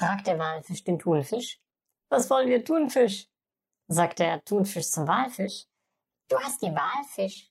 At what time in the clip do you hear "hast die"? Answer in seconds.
6.38-6.74